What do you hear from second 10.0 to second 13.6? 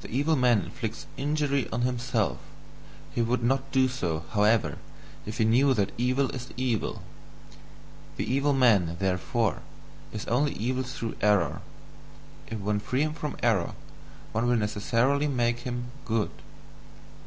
is only evil through error; if one free him from